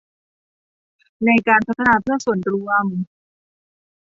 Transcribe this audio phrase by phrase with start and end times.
[1.25, 2.85] ในการพัฒนาเพื่อส่วนรวม